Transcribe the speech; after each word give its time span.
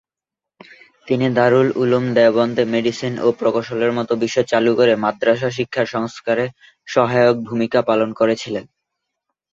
তিনি 1.07 1.27
দারুল 1.37 1.67
উলুম 1.75 2.05
দেওবন্দে 2.17 2.63
মেডিসিন 2.73 3.13
ও 3.17 3.37
প্রকৌশলের 3.39 3.91
মতো 3.97 4.13
বিষয় 4.23 4.45
চালু 4.51 4.71
করে 4.75 4.93
"মাদ্রাসা" 5.03 5.49
শিক্ষার 5.57 5.87
সংস্কারে 5.95 6.45
সহায়ক 6.87 7.35
ভূমিকা 7.47 7.79
পালন 7.89 8.09
করেছিলেন। 8.19 8.65